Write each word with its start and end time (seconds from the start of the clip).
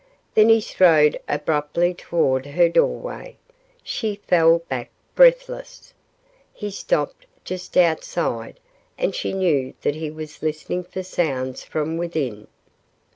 Then 0.33 0.49
he 0.49 0.61
strode 0.61 1.19
abruptly 1.29 1.93
toward 1.93 2.47
her 2.47 2.67
doorway. 2.69 3.37
She 3.83 4.15
fell 4.15 4.57
back 4.67 4.89
breathless. 5.13 5.93
He 6.51 6.71
stopped 6.71 7.27
just 7.43 7.77
outside, 7.77 8.59
and 8.97 9.13
she 9.13 9.31
knew 9.31 9.75
that 9.83 9.93
he 9.93 10.09
was 10.09 10.41
listening 10.41 10.85
for 10.85 11.03
sounds 11.03 11.63
from 11.63 11.97
within. 11.97 12.47